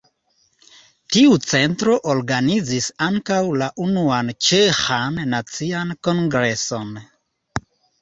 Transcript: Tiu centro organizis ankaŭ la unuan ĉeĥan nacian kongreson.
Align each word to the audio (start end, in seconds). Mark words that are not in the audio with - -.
Tiu 1.15 1.35
centro 1.51 1.97
organizis 2.13 2.89
ankaŭ 3.09 3.39
la 3.65 3.69
unuan 3.87 4.35
ĉeĥan 4.49 5.23
nacian 5.37 5.97
kongreson. 6.11 7.03